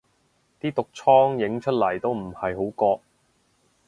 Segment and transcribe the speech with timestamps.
[0.59, 3.03] 啲毒瘡影出嚟都唔係好覺